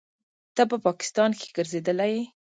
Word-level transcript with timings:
ته 0.55 0.61
په 0.69 0.77
پاکستان 0.87 1.29
کښې 1.39 1.47
ګرځېدلى 1.57 2.07
يې. 2.13 2.21